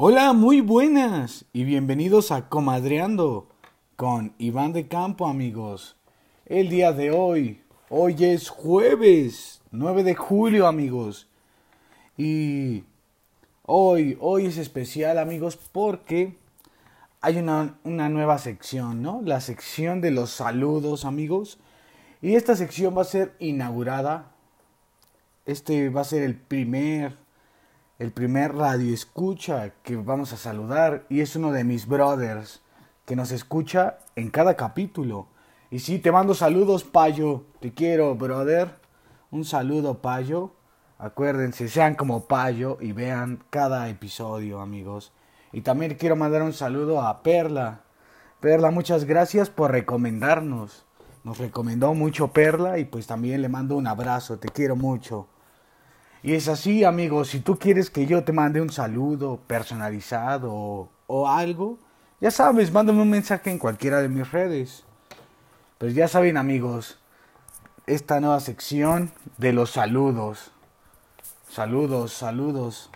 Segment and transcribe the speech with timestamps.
[0.00, 3.48] Hola, muy buenas y bienvenidos a Comadreando
[3.96, 5.96] con Iván de Campo, amigos.
[6.46, 11.26] El día de hoy, hoy es jueves 9 de julio, amigos.
[12.16, 12.84] Y
[13.64, 16.38] hoy, hoy es especial, amigos, porque
[17.20, 19.20] hay una, una nueva sección, ¿no?
[19.24, 21.58] La sección de los saludos, amigos.
[22.22, 24.30] Y esta sección va a ser inaugurada.
[25.44, 27.16] Este va a ser el primer
[27.98, 32.62] el primer radio escucha que vamos a saludar y es uno de mis brothers
[33.04, 35.26] que nos escucha en cada capítulo.
[35.70, 37.44] Y sí, te mando saludos, Payo.
[37.58, 38.76] Te quiero, brother.
[39.32, 40.52] Un saludo, Payo.
[40.96, 45.12] Acuérdense, sean como Payo y vean cada episodio, amigos.
[45.52, 47.80] Y también quiero mandar un saludo a Perla.
[48.38, 50.84] Perla, muchas gracias por recomendarnos.
[51.24, 54.38] Nos recomendó mucho Perla y pues también le mando un abrazo.
[54.38, 55.26] Te quiero mucho.
[56.22, 61.28] Y es así, amigos, si tú quieres que yo te mande un saludo personalizado o,
[61.28, 61.78] algo,
[62.20, 64.84] ya sabes, mándame un mensaje en cualquiera de mis redes.
[65.78, 66.98] Pues ya saben, amigos,
[67.86, 70.50] esta nueva sección de los saludos.
[71.48, 72.90] Saludos, saludos.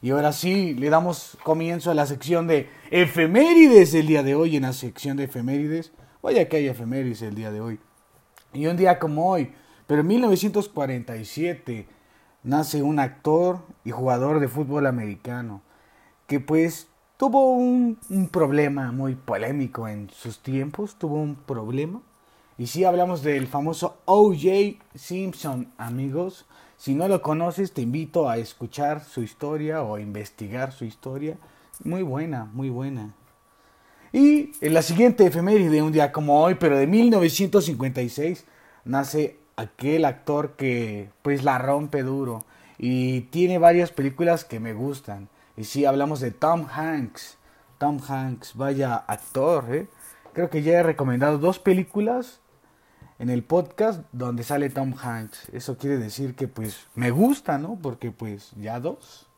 [0.00, 4.56] Y ahora sí, le damos comienzo a la sección de efemérides el día de hoy.
[4.56, 7.78] En la sección de efemérides, vaya que hay efemérides el día de hoy.
[8.54, 9.52] Y un día como hoy,
[9.86, 11.86] pero en 1947,
[12.44, 15.62] nace un actor y jugador de fútbol americano
[16.26, 17.98] que pues tuvo un,
[18.30, 22.00] problema muy polémico en sus tiempos, tuvo un problema.
[22.56, 26.46] Y si hablamos del famoso OJ Simpson, amigos.
[26.76, 31.36] Si no lo conoces, te invito a escuchar su historia o a investigar su historia.
[31.82, 33.14] Muy buena, muy buena.
[34.12, 38.44] Y en la siguiente efeméride, un día como hoy, pero de 1956,
[38.84, 42.44] nace aquel actor que pues la rompe duro
[42.78, 45.28] y tiene varias películas que me gustan.
[45.56, 47.38] Y si hablamos de Tom Hanks,
[47.78, 49.88] Tom Hanks, vaya actor, ¿eh?
[50.32, 52.40] Creo que ya he recomendado dos películas
[53.18, 55.48] en el podcast donde sale Tom Hanks.
[55.50, 57.78] Eso quiere decir que pues me gusta, ¿no?
[57.80, 59.28] Porque pues ya dos.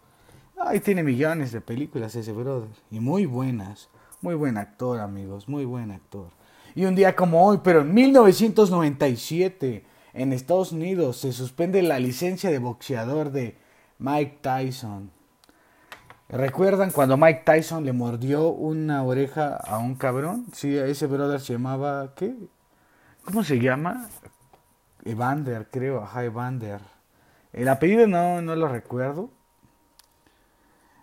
[0.58, 2.70] Ahí tiene millones de películas ese brother.
[2.90, 3.90] Y muy buenas.
[4.22, 5.48] Muy buen actor, amigos.
[5.48, 6.28] Muy buen actor.
[6.74, 9.84] Y un día como hoy, pero en 1997
[10.16, 13.56] en Estados Unidos se suspende la licencia de boxeador de
[13.98, 15.10] Mike Tyson.
[16.28, 20.46] ¿Recuerdan cuando Mike Tyson le mordió una oreja a un cabrón?
[20.52, 22.34] Sí, ese brother se llamaba, ¿qué?
[23.24, 24.08] ¿Cómo se llama?
[25.04, 26.80] Evander, creo, ajá, Evander.
[27.52, 29.30] El apellido no, no lo recuerdo.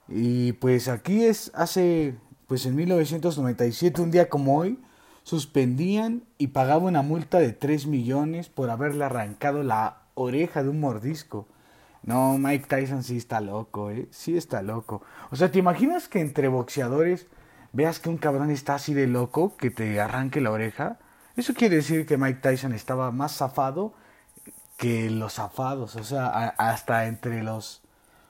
[0.08, 2.16] Y pues aquí es hace,
[2.48, 4.80] pues en 1997, un día como hoy,
[5.24, 10.80] suspendían y pagaban una multa de 3 millones por haberle arrancado la oreja de un
[10.80, 11.48] mordisco.
[12.04, 14.08] No, Mike Tyson sí está loco, ¿eh?
[14.12, 15.02] Sí está loco.
[15.32, 17.28] O sea, ¿te imaginas que entre boxeadores
[17.72, 21.00] veas que un cabrón está así de loco que te arranque la oreja?
[21.38, 23.94] Eso quiere decir que Mike Tyson estaba más zafado
[24.78, 25.96] que los zafados.
[25.96, 27.82] O sea, hasta entre los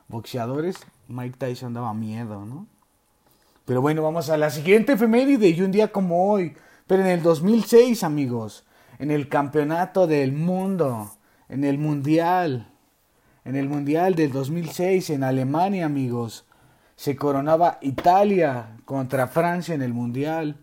[0.07, 0.77] boxeadores
[1.07, 2.67] Mike Tyson daba miedo, ¿no?
[3.65, 6.55] Pero bueno, vamos a la siguiente efeméride y un día como hoy,
[6.88, 8.66] pero en el 2006, amigos,
[8.99, 11.11] en el campeonato del mundo,
[11.49, 12.67] en el mundial,
[13.45, 16.45] en el mundial del 2006 en Alemania, amigos,
[16.95, 20.57] se coronaba Italia contra Francia en el mundial.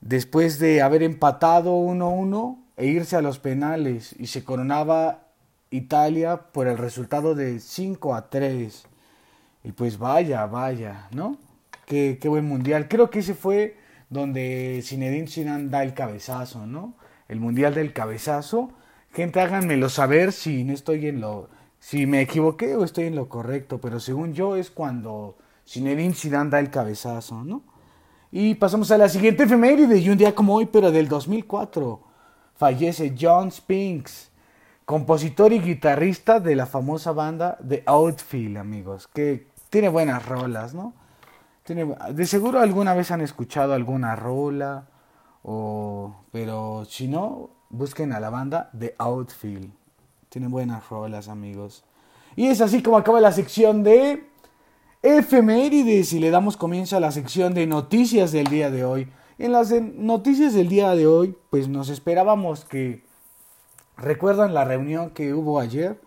[0.00, 5.26] Después de haber empatado 1-1 e irse a los penales y se coronaba
[5.70, 8.86] Italia por el resultado de 5 a 3.
[9.64, 11.36] Y pues vaya, vaya, ¿no?
[11.86, 12.88] Qué, qué buen mundial.
[12.88, 13.76] Creo que ese fue
[14.12, 16.94] donde Zinedine Zidane da el cabezazo, ¿no?
[17.28, 18.70] El mundial del cabezazo.
[19.12, 23.28] Gente, háganmelo saber si no estoy en lo si me equivoqué o estoy en lo
[23.28, 25.36] correcto, pero según yo es cuando
[25.66, 27.64] Zinedine Zidane da el cabezazo, ¿no?
[28.30, 32.00] Y pasamos a la siguiente efeméride y un día como hoy, pero del 2004,
[32.54, 34.30] fallece John Spinks,
[34.84, 40.94] compositor y guitarrista de la famosa banda The Outfield, amigos, que tiene buenas rolas, ¿no?
[41.64, 44.88] De seguro alguna vez han escuchado alguna rola,
[45.42, 49.70] o, pero si no, busquen a la banda The Outfield.
[50.28, 51.84] Tienen buenas rolas, amigos.
[52.36, 54.24] Y es así como acaba la sección de
[55.02, 59.08] efemérides y le damos comienzo a la sección de noticias del día de hoy.
[59.38, 63.04] En las noticias del día de hoy, pues nos esperábamos que...
[63.96, 66.00] ¿Recuerdan la reunión que hubo ayer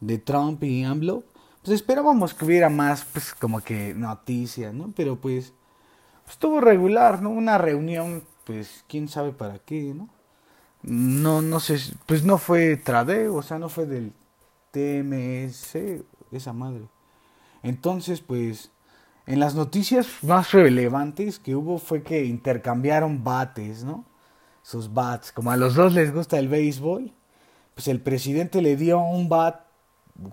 [0.00, 1.24] de Trump y AMLO?
[1.62, 4.92] Pues esperábamos que hubiera más, pues como que noticias, ¿no?
[4.96, 5.52] Pero pues,
[6.24, 7.30] pues, estuvo regular, ¿no?
[7.30, 10.08] Una reunión, pues quién sabe para qué, ¿no?
[10.82, 14.12] No, no sé, pues no fue Tradeo, o sea, no fue del
[14.70, 15.76] TMS,
[16.32, 16.88] esa madre.
[17.62, 18.70] Entonces, pues,
[19.26, 24.06] en las noticias más relevantes que hubo fue que intercambiaron bates, ¿no?
[24.62, 25.32] Sus bats.
[25.32, 27.12] Como a los dos les gusta el béisbol,
[27.74, 29.69] pues el presidente le dio un bat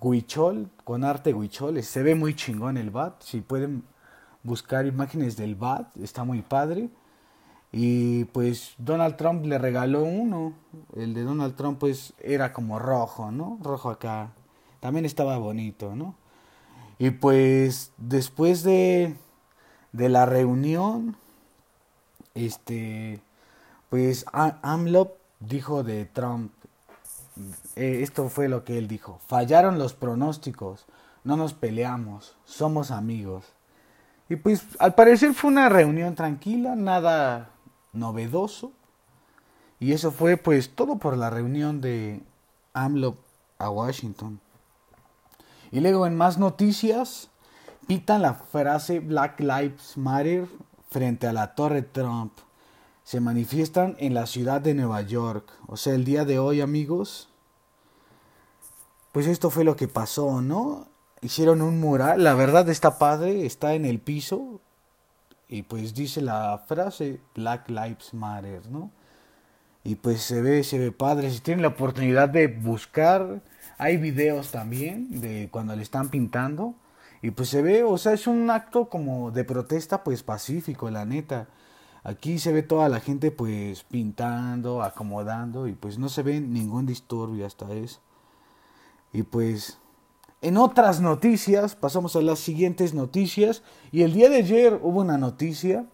[0.01, 1.81] huichol, con arte huichol.
[1.83, 3.21] Se ve muy chingón el bat.
[3.21, 3.83] Si pueden
[4.43, 6.89] buscar imágenes del bat, está muy padre.
[7.71, 10.53] Y pues Donald Trump le regaló uno.
[10.95, 13.59] El de Donald Trump pues era como rojo, ¿no?
[13.61, 14.31] Rojo acá.
[14.79, 16.15] También estaba bonito, ¿no?
[16.99, 19.15] Y pues después de,
[19.91, 21.15] de la reunión,
[22.33, 23.21] este,
[23.89, 26.51] pues AMLO dijo de Trump,
[27.75, 30.85] eh, esto fue lo que él dijo, fallaron los pronósticos,
[31.23, 33.45] no nos peleamos, somos amigos.
[34.29, 37.51] Y pues al parecer fue una reunión tranquila, nada
[37.93, 38.71] novedoso.
[39.79, 42.21] Y eso fue pues todo por la reunión de
[42.73, 43.17] AMLO
[43.59, 44.39] a Washington.
[45.71, 47.29] Y luego en más noticias,
[47.87, 50.47] pitan la frase Black Lives Matter
[50.89, 52.33] frente a la Torre Trump.
[53.07, 55.49] Se manifiestan en la ciudad de Nueva York.
[55.65, 57.29] O sea, el día de hoy, amigos,
[59.13, 60.89] pues esto fue lo que pasó, ¿no?
[61.21, 64.59] Hicieron un mural, la verdad está padre, está en el piso
[65.47, 68.91] y pues dice la frase Black Lives Matter, ¿no?
[69.85, 73.41] Y pues se ve, se ve padre, si tienen la oportunidad de buscar
[73.77, 76.75] hay videos también de cuando le están pintando.
[77.21, 81.05] Y pues se ve, o sea, es un acto como de protesta pues pacífico, la
[81.05, 81.47] neta.
[82.07, 86.85] Aquí se ve toda la gente pues pintando, acomodando y pues no se ve ningún
[86.85, 87.99] disturbio hasta eso.
[89.11, 89.77] Y pues
[90.41, 93.61] en otras noticias, pasamos a las siguientes noticias.
[93.91, 95.85] Y el día de ayer hubo una noticia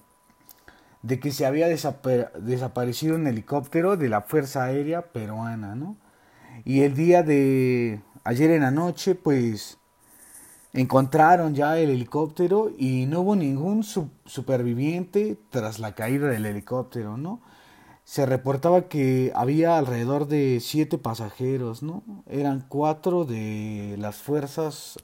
[1.02, 5.98] de que se había desaparecido un helicóptero de la Fuerza Aérea Peruana, ¿no?
[6.64, 9.80] Y el día de ayer en la noche, pues
[10.74, 17.42] encontraron ya el helicóptero y no hubo ningún superviviente tras la caída del helicóptero, ¿no?
[18.04, 22.04] Se reportaba que había alrededor de siete pasajeros, ¿no?
[22.28, 25.00] Eran cuatro de las fuerzas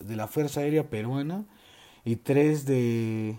[0.00, 1.44] de la Fuerza Aérea Peruana
[2.04, 3.38] y tres de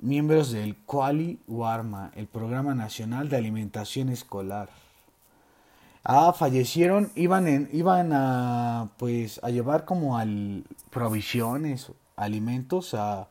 [0.00, 4.68] miembros del Quali Warma, el Programa Nacional de Alimentación Escolar.
[6.04, 13.28] Ah, fallecieron, iban en, iban a pues a llevar como al provisiones, alimentos a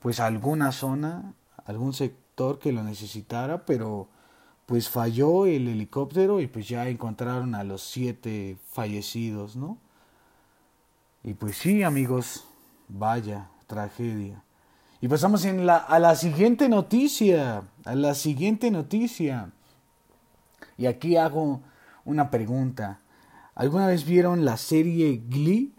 [0.00, 1.34] pues a alguna zona,
[1.64, 4.08] algún sector que lo necesitara, pero
[4.66, 9.78] pues falló el helicóptero y pues ya encontraron a los siete fallecidos, ¿no?
[11.22, 12.44] Y pues sí, amigos,
[12.88, 14.42] vaya tragedia.
[15.00, 19.50] Y pasamos en la, a la siguiente noticia, a la siguiente noticia.
[20.76, 21.60] Y aquí hago
[22.06, 23.00] una pregunta.
[23.54, 25.74] ¿Alguna vez vieron la serie Glee?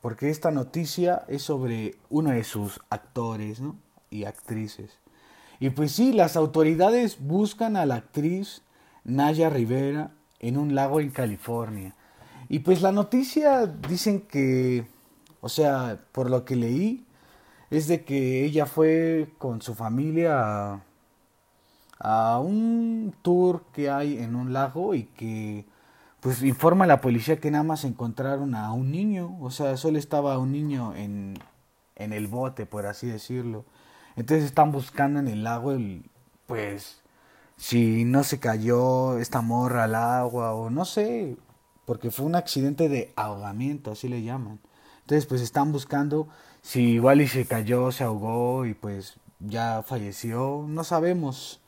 [0.00, 3.60] Porque esta noticia es sobre uno de sus actores
[4.10, 4.98] y actrices.
[5.60, 8.62] Y pues sí, las autoridades buscan a la actriz
[9.04, 11.94] Naya Rivera en un lago en California.
[12.48, 14.86] Y pues la noticia dicen que,
[15.40, 17.06] o sea, por lo que leí,
[17.70, 20.82] es de que ella fue con su familia a
[21.98, 25.66] a un tour que hay en un lago y que
[26.20, 29.98] pues informa a la policía que nada más encontraron a un niño, o sea, solo
[29.98, 31.38] estaba un niño en,
[31.96, 33.66] en el bote, por así decirlo.
[34.16, 36.08] Entonces están buscando en el lago el,
[36.46, 37.02] pues,
[37.56, 41.36] si no se cayó esta morra al agua o no sé,
[41.84, 44.60] porque fue un accidente de ahogamiento, así le llaman.
[45.02, 46.28] Entonces, pues están buscando
[46.62, 51.60] si igual se cayó, se ahogó y pues ya falleció, no sabemos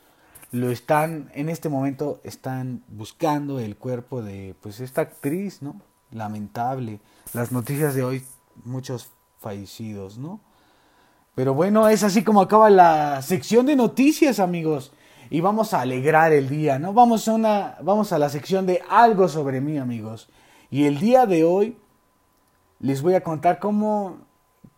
[0.56, 5.80] lo están, en este momento están buscando el cuerpo de pues esta actriz, ¿no?
[6.10, 7.00] Lamentable.
[7.32, 8.24] Las noticias de hoy,
[8.64, 10.40] muchos fallecidos, ¿no?
[11.34, 14.92] Pero bueno, es así como acaba la sección de noticias, amigos.
[15.28, 16.92] Y vamos a alegrar el día, ¿no?
[16.92, 20.30] Vamos a una, vamos a la sección de algo sobre mí, amigos.
[20.70, 21.76] Y el día de hoy
[22.80, 24.18] les voy a contar cómo,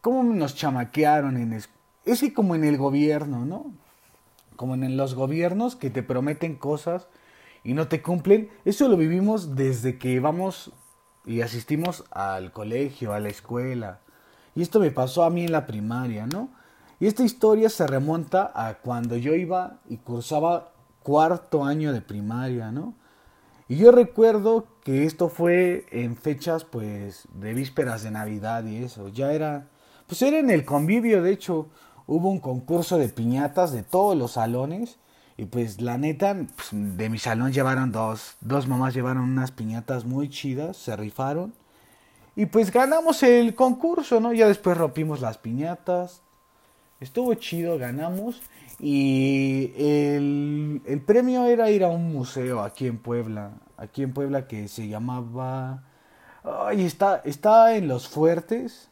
[0.00, 1.68] cómo nos chamaquearon en, es
[2.20, 3.72] que como en el gobierno, ¿no?
[4.58, 7.06] Como en los gobiernos que te prometen cosas
[7.62, 8.50] y no te cumplen.
[8.64, 10.72] Eso lo vivimos desde que vamos
[11.24, 14.00] y asistimos al colegio, a la escuela.
[14.56, 16.50] Y esto me pasó a mí en la primaria, ¿no?
[16.98, 20.72] Y esta historia se remonta a cuando yo iba y cursaba
[21.04, 22.94] cuarto año de primaria, ¿no?
[23.68, 29.06] Y yo recuerdo que esto fue en fechas pues de vísperas de Navidad y eso,
[29.06, 29.68] ya era
[30.08, 31.68] pues era en el convivio, de hecho,
[32.08, 34.98] hubo un concurso de piñatas de todos los salones.
[35.36, 40.04] Y pues la neta, pues, de mi salón llevaron dos, dos mamás llevaron unas piñatas
[40.04, 41.54] muy chidas, se rifaron.
[42.34, 44.32] Y pues ganamos el concurso, ¿no?
[44.32, 46.22] Ya después rompimos las piñatas,
[47.00, 48.42] Estuvo chido, ganamos.
[48.80, 53.52] Y el, el premio era ir a un museo aquí en Puebla.
[53.76, 55.84] Aquí en Puebla que se llamaba...
[56.42, 58.90] Ay, está, está en Los Fuertes.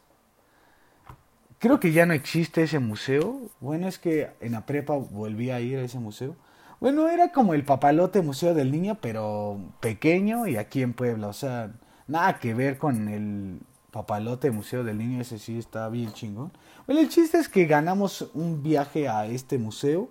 [1.66, 3.40] Creo que ya no existe ese museo.
[3.58, 6.36] Bueno, es que en la prepa volví a ir a ese museo.
[6.78, 11.26] Bueno, era como el papalote Museo del Niño, pero pequeño y aquí en Puebla.
[11.26, 11.72] O sea,
[12.06, 15.20] nada que ver con el papalote Museo del Niño.
[15.20, 16.52] Ese sí está bien chingón.
[16.86, 20.08] Bueno, el chiste es que ganamos un viaje a este museo.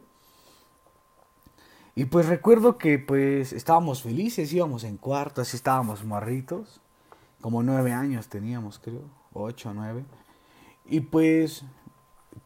[1.95, 6.81] Y pues recuerdo que pues estábamos felices, íbamos en cuartos, así estábamos morritos.
[7.39, 9.03] Como nueve años teníamos, creo.
[9.31, 10.03] Ocho, nueve.
[10.87, 11.63] Y pues,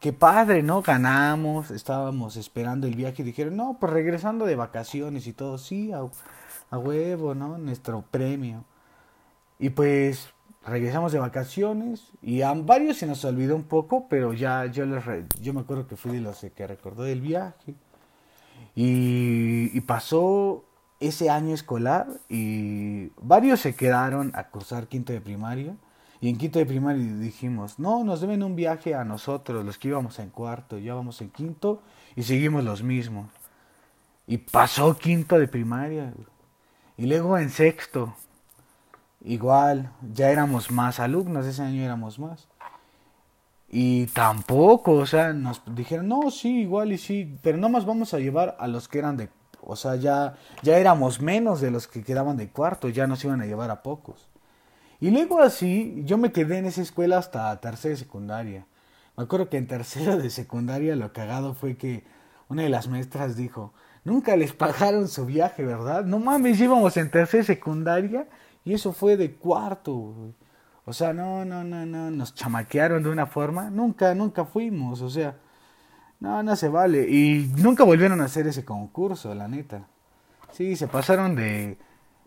[0.00, 0.82] qué padre, ¿no?
[0.82, 5.92] Ganamos, estábamos esperando el viaje y dijeron, no, pues regresando de vacaciones y todo, sí,
[5.92, 6.08] a,
[6.76, 7.58] huevo, ¿no?
[7.58, 8.64] Nuestro premio.
[9.58, 10.30] Y pues
[10.64, 15.04] regresamos de vacaciones y a varios se nos olvidó un poco, pero ya yo, les
[15.40, 17.74] yo me acuerdo que fui de los que recordó del viaje.
[18.74, 20.64] Y, y, pasó
[21.00, 25.76] ese año escolar y varios se quedaron a cursar quinto de primaria.
[26.20, 29.88] Y en quinto de primaria dijimos, no, nos deben un viaje a nosotros, los que
[29.88, 31.82] íbamos en cuarto, ya vamos en quinto
[32.14, 33.30] y seguimos los mismos.
[34.26, 36.12] Y pasó quinto de primaria.
[36.98, 38.14] Y luego en sexto,
[39.24, 42.46] igual, ya éramos más alumnos, ese año éramos más.
[43.70, 48.12] Y tampoco, o sea, nos dijeron, no, sí, igual y sí, pero no más vamos
[48.12, 49.30] a llevar a los que eran de,
[49.62, 53.40] o sea, ya, ya éramos menos de los que quedaban de cuarto, ya nos iban
[53.40, 54.29] a llevar a pocos.
[55.00, 58.66] Y luego así, yo me quedé en esa escuela hasta tercera de secundaria.
[59.16, 62.04] Me acuerdo que en tercera de secundaria lo cagado fue que
[62.48, 63.72] una de las maestras dijo,
[64.04, 66.04] nunca les pagaron su viaje, ¿verdad?
[66.04, 68.28] No mames, íbamos en tercera de secundaria
[68.64, 70.34] y eso fue de cuarto.
[70.84, 73.70] O sea, no, no, no, no, nos chamaquearon de una forma.
[73.70, 75.36] Nunca, nunca fuimos, o sea,
[76.18, 77.08] no, no se vale.
[77.08, 79.86] Y nunca volvieron a hacer ese concurso, la neta.
[80.52, 81.78] Sí, se pasaron de...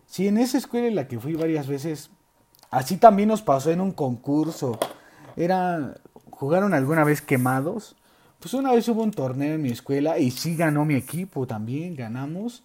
[0.06, 2.10] Sí, en esa escuela en la que fui varias veces,
[2.74, 4.80] Así también nos pasó en un concurso.
[5.36, 5.94] Era,
[6.30, 7.94] jugaron alguna vez quemados.
[8.40, 11.94] Pues una vez hubo un torneo en mi escuela y sí ganó mi equipo también,
[11.94, 12.64] ganamos.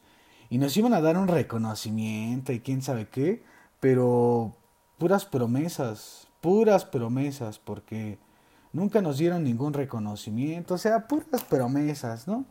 [0.50, 3.44] Y nos iban a dar un reconocimiento y quién sabe qué.
[3.80, 4.56] Pero
[4.98, 8.18] puras promesas, puras promesas, porque
[8.74, 10.74] nunca nos dieron ningún reconocimiento.
[10.74, 12.46] O sea, puras promesas, ¿no?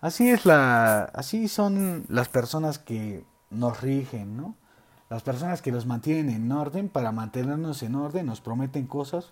[0.00, 4.54] Así es la, así son las personas que nos rigen, ¿no?
[5.10, 9.28] Las personas que nos mantienen en orden, para mantenernos en orden, nos prometen cosas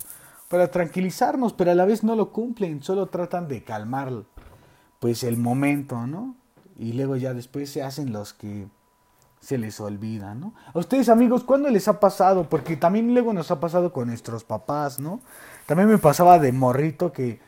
[0.48, 4.12] para tranquilizarnos, pero a la vez no lo cumplen, solo tratan de calmar
[5.00, 6.36] pues el momento, ¿no?
[6.78, 8.68] Y luego ya después se hacen los que
[9.40, 10.54] se les olvida, ¿no?
[10.72, 12.48] A ustedes amigos, ¿cuándo les ha pasado?
[12.48, 15.20] Porque también luego nos ha pasado con nuestros papás, ¿no?
[15.66, 17.40] También me pasaba de morrito que,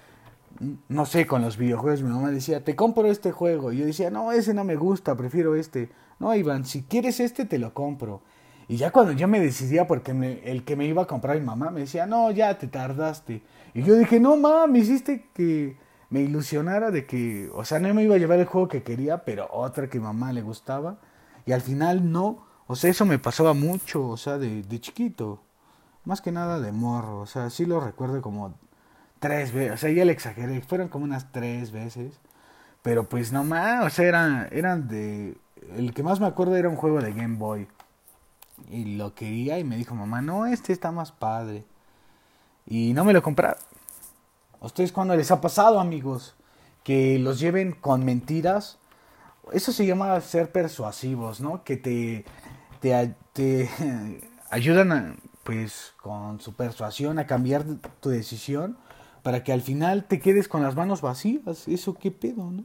[0.88, 3.72] no sé, con los videojuegos mi mamá decía, te compro este juego.
[3.72, 5.90] Y yo decía, no, ese no me gusta, prefiero este.
[6.18, 8.22] No, Iván, si quieres este, te lo compro.
[8.68, 10.10] Y ya cuando yo me decidía, porque
[10.44, 13.42] el que me iba a comprar mi mamá me decía, no, ya te tardaste.
[13.72, 15.78] Y yo dije, no, mamá, me hiciste que
[16.10, 19.24] me ilusionara de que, o sea, no me iba a llevar el juego que quería,
[19.24, 20.98] pero otra que mamá le gustaba.
[21.46, 22.46] Y al final no.
[22.66, 25.42] O sea, eso me pasaba mucho, o sea, de, de chiquito.
[26.04, 27.20] Más que nada de morro.
[27.20, 28.54] O sea, sí lo recuerdo como
[29.18, 29.74] tres veces.
[29.74, 30.60] O sea, ya le exageré.
[30.60, 32.20] Fueron como unas tres veces.
[32.82, 35.36] Pero pues no más, o sea, eran, eran de
[35.76, 37.68] el que más me acuerdo era un juego de Game Boy.
[38.70, 41.64] Y lo quería y me dijo mamá, no, este está más padre.
[42.66, 43.58] Y no me lo compraron.
[44.60, 46.34] ¿A ustedes cuando les ha pasado, amigos?
[46.82, 48.78] Que los lleven con mentiras.
[49.52, 51.62] Eso se llama ser persuasivos, ¿no?
[51.64, 52.24] Que te,
[52.80, 53.70] te, te
[54.50, 57.64] ayudan, pues, con su persuasión a cambiar
[58.00, 58.76] tu decisión
[59.22, 61.68] para que al final te quedes con las manos vacías.
[61.68, 62.64] Eso qué pedo, ¿no?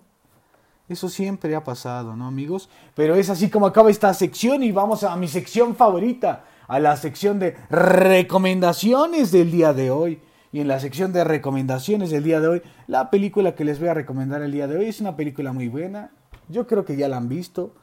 [0.90, 2.70] Eso siempre ha pasado, ¿no, amigos?
[2.94, 6.98] Pero es así como acaba esta sección y vamos a mi sección favorita, a la
[6.98, 10.22] sección de recomendaciones del día de hoy.
[10.52, 13.88] Y en la sección de recomendaciones del día de hoy, la película que les voy
[13.88, 16.12] a recomendar el día de hoy es una película muy buena.
[16.50, 17.74] Yo creo que ya la han visto.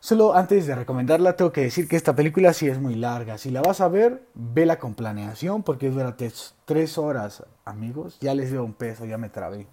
[0.00, 3.38] Solo antes de recomendarla tengo que decir que esta película sí es muy larga.
[3.38, 8.18] Si la vas a ver, vela con planeación porque dura tres horas, amigos.
[8.20, 9.66] Ya les dio un peso, ya me trabé.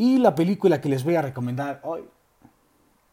[0.00, 2.04] Y la película que les voy a recomendar hoy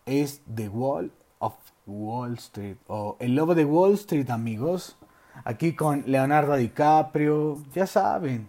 [0.06, 1.54] es The Wall of
[1.86, 4.96] Wall Street o El Lobo de Wall Street, amigos.
[5.44, 8.48] Aquí con Leonardo DiCaprio, ya saben,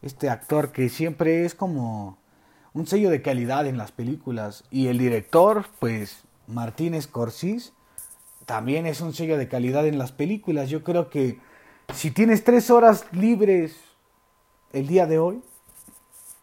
[0.00, 2.16] este actor que siempre es como
[2.72, 4.64] un sello de calidad en las películas.
[4.70, 7.72] Y el director, pues Martínez Scorsese,
[8.46, 10.70] también es un sello de calidad en las películas.
[10.70, 11.38] Yo creo que
[11.92, 13.76] si tienes tres horas libres
[14.72, 15.42] el día de hoy,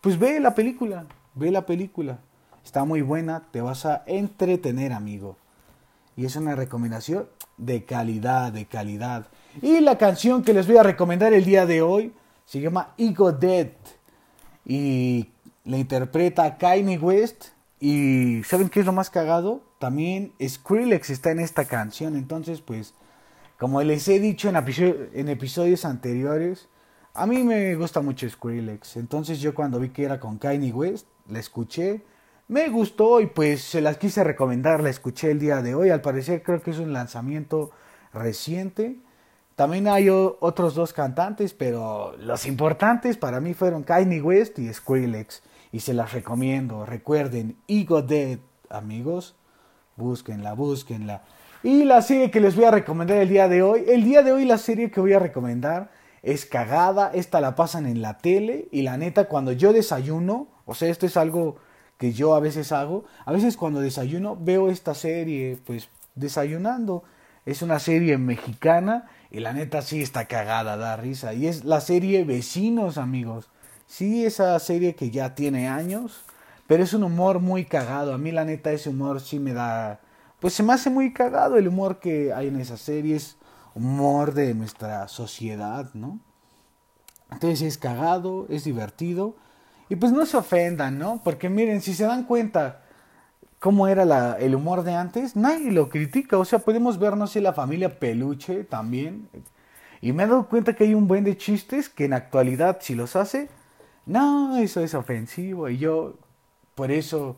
[0.06, 2.20] pues ve la película, ve la película.
[2.64, 5.36] Está muy buena, te vas a entretener, amigo.
[6.16, 9.26] Y es una recomendación de calidad, de calidad.
[9.64, 12.14] Y la canción que les voy a recomendar el día de hoy
[12.46, 13.72] se llama Ego Dead.
[14.64, 15.32] Y
[15.64, 17.46] la interpreta Kanye West.
[17.80, 19.64] Y ¿saben qué es lo más cagado?
[19.80, 22.16] También Skrillex está en esta canción.
[22.16, 22.94] Entonces, pues,
[23.58, 26.70] como les he dicho en, en episodios anteriores,
[27.15, 28.98] a mí me gusta mucho Skrillex.
[28.98, 32.03] Entonces yo cuando vi que era con Kanye West, la escuché.
[32.50, 34.84] Me gustó y pues se las quise recomendar.
[34.84, 35.89] La escuché el día de hoy.
[35.89, 37.72] Al parecer creo que es un lanzamiento
[38.13, 38.98] reciente.
[39.55, 45.41] También hay otros dos cantantes, pero los importantes para mí fueron Kanye West y Skrillex.
[45.72, 46.86] Y se las recomiendo.
[46.86, 49.36] Recuerden, Ego Dead, amigos.
[49.95, 51.24] Búsquenla, búsquenla.
[51.63, 53.86] Y la serie que les voy a recomendar el día de hoy.
[53.88, 55.89] El día de hoy la serie que voy a recomendar
[56.25, 57.12] es cagada.
[57.13, 58.67] Esta la pasan en la tele.
[58.72, 61.58] Y la neta, cuando yo desayuno, o sea, esto es algo
[61.98, 63.05] que yo a veces hago.
[63.25, 67.03] A veces cuando desayuno veo esta serie, pues desayunando.
[67.46, 71.36] Es una serie mexicana y la neta sí está cagada, da risa.
[71.36, 73.48] Y es la serie Vecinos, amigos.
[73.86, 76.24] Sí, esa serie que ya tiene años,
[76.65, 78.15] pero es un humor muy cagado.
[78.15, 80.00] A mí la neta ese humor sí me da...
[80.39, 83.20] Pues se me hace muy cagado el humor que hay en esa serie.
[83.75, 86.20] Humor de nuestra sociedad, ¿no?
[87.32, 89.36] Entonces es cagado, es divertido.
[89.89, 91.22] Y pues no se ofendan, ¿no?
[91.24, 92.82] Porque miren, si se dan cuenta,
[93.60, 96.38] cómo era el humor de antes, nadie lo critica.
[96.38, 99.29] O sea, podemos ver, no sé, la familia Peluche también.
[100.01, 102.96] Y me he dado cuenta que hay un buen de chistes que en actualidad, si
[102.96, 103.50] los hace,
[104.05, 105.70] no, eso es ofensivo.
[105.70, 106.15] Y yo,
[106.75, 107.38] por eso,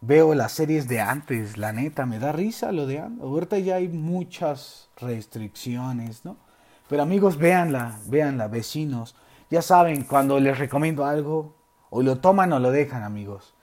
[0.00, 1.56] veo las series de antes.
[1.56, 3.22] La neta, me da risa lo de antes.
[3.22, 6.36] Ahorita ya hay muchas restricciones, ¿no?
[6.88, 9.14] Pero amigos, véanla, véanla, vecinos.
[9.50, 11.54] Ya saben, cuando les recomiendo algo,
[11.90, 13.54] o lo toman o lo dejan, amigos.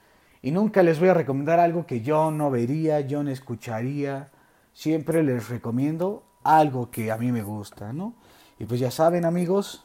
[0.42, 4.30] Y nunca les voy a recomendar algo que yo no vería, yo no escucharía.
[4.72, 8.14] Siempre les recomiendo algo que a mí me gusta, ¿no?
[8.58, 9.84] Y pues ya saben, amigos,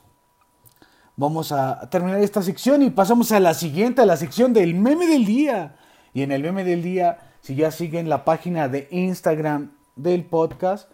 [1.16, 5.08] vamos a terminar esta sección y pasamos a la siguiente, a la sección del meme
[5.08, 5.76] del día.
[6.14, 10.90] Y en el meme del día, si ya siguen la página de Instagram del podcast,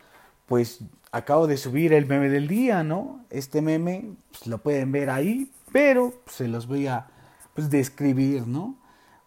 [0.46, 0.80] pues
[1.12, 3.26] acabo de subir el meme del día, ¿no?
[3.30, 7.08] Este meme pues, lo pueden ver ahí, pero se los voy a
[7.54, 8.78] pues, describir, ¿no?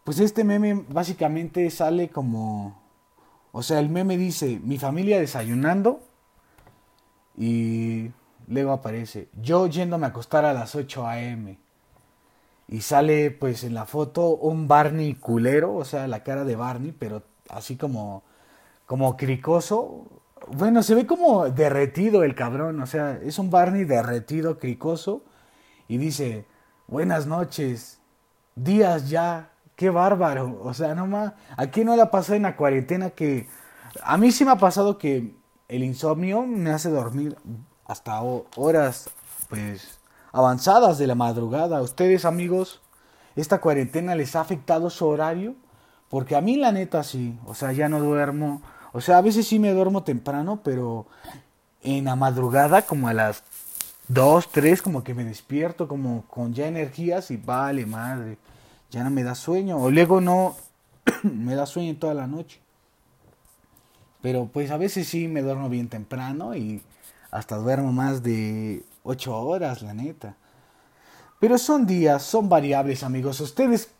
[0.04, 2.82] Pues este meme básicamente sale como,
[3.52, 6.02] o sea, el meme dice, mi familia desayunando
[7.36, 8.10] y
[8.48, 11.56] luego aparece, yo yéndome a acostar a las 8 a.m.
[12.72, 16.92] Y sale pues en la foto un Barney culero, o sea, la cara de Barney,
[16.92, 18.22] pero así como,
[18.86, 20.06] como cricoso.
[20.48, 25.22] Bueno, se ve como derretido el cabrón, o sea, es un Barney derretido, cricoso.
[25.86, 26.46] Y dice,
[26.86, 28.00] buenas noches,
[28.56, 30.58] días ya, qué bárbaro.
[30.62, 31.34] O sea, no más.
[31.58, 33.48] Aquí no le ha pasado en la cuarentena que.
[34.02, 35.34] A mí sí me ha pasado que
[35.68, 37.36] el insomnio me hace dormir
[37.84, 39.10] hasta horas,
[39.50, 40.00] pues,
[40.32, 41.78] avanzadas de la madrugada.
[41.78, 42.80] ¿A ustedes, amigos,
[43.36, 45.54] esta cuarentena les ha afectado su horario?
[46.08, 47.38] Porque a mí, la neta, sí.
[47.46, 48.62] O sea, ya no duermo.
[48.92, 51.06] O sea, a veces sí me duermo temprano, pero
[51.82, 53.44] en la madrugada, como a las
[54.08, 58.38] 2, 3, como que me despierto, como con ya energías y vale, madre
[58.92, 59.78] ya no me da sueño.
[59.78, 60.54] O luego no
[61.24, 62.60] me da sueño toda la noche.
[64.20, 66.82] Pero pues a veces sí me duermo bien temprano y
[67.32, 70.36] hasta duermo más de 8 horas, la neta.
[71.40, 73.40] Pero son días, son variables, amigos.
[73.40, 73.90] ustedes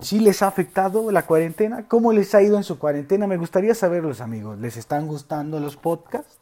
[0.00, 1.86] sí les ha afectado la cuarentena?
[1.88, 3.26] ¿Cómo les ha ido en su cuarentena?
[3.26, 4.58] Me gustaría saberlos, amigos.
[4.58, 6.38] ¿Les están gustando los podcasts?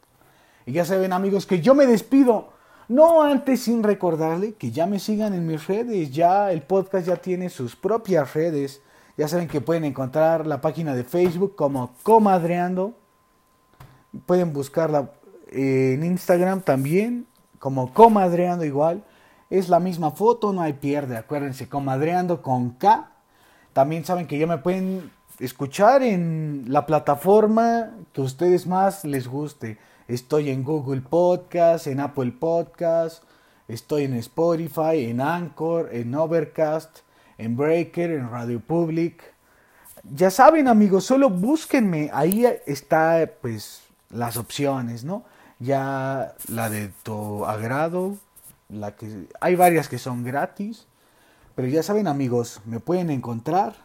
[0.65, 2.49] Y ya saben, amigos, que yo me despido
[2.89, 7.15] no antes sin recordarle que ya me sigan en mis redes, ya el podcast ya
[7.15, 8.81] tiene sus propias redes.
[9.17, 12.93] Ya saben que pueden encontrar la página de Facebook como Comadreando.
[14.25, 15.11] Pueden buscarla
[15.49, 17.27] eh, en Instagram también
[17.63, 19.05] como Comadreando igual.
[19.49, 21.15] Es la misma foto, no hay pierde.
[21.15, 23.09] Acuérdense, Comadreando con K.
[23.71, 29.29] También saben que ya me pueden escuchar en la plataforma que a ustedes más les
[29.29, 29.77] guste.
[30.09, 33.23] Estoy en Google Podcast, en Apple Podcast,
[33.69, 36.99] estoy en Spotify, en Anchor, en Overcast,
[37.37, 39.23] en Breaker, en Radio Public.
[40.03, 45.23] Ya saben amigos, solo búsquenme, ahí está pues las opciones, ¿no?
[45.63, 48.17] Ya la de tu agrado,
[48.69, 50.87] la que hay varias que son gratis,
[51.55, 53.75] pero ya saben amigos, me pueden encontrar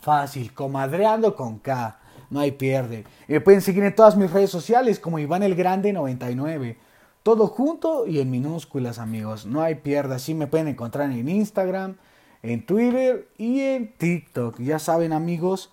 [0.00, 3.04] fácil, comadreando con K no hay pierde.
[3.26, 6.78] me pueden seguir en todas mis redes sociales como Iván el Grande 99.
[7.24, 9.44] Todo junto y en minúsculas, amigos.
[9.44, 10.16] No hay pierda.
[10.16, 11.96] Así me pueden encontrar en Instagram,
[12.42, 14.58] en Twitter y en TikTok.
[14.60, 15.70] Ya saben, amigos,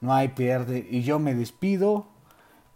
[0.00, 0.84] no hay pierde.
[0.90, 2.06] Y yo me despido.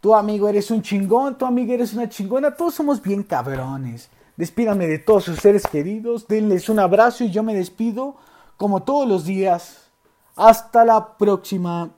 [0.02, 2.56] Tu amigo eres un chingón, tu amiga eres una chingona.
[2.56, 4.10] Todos somos bien cabrones.
[4.36, 6.26] Despídame de todos sus seres queridos.
[6.26, 8.16] Denles un abrazo y yo me despido
[8.56, 9.92] como todos los días.
[10.34, 11.90] Hasta la próxima.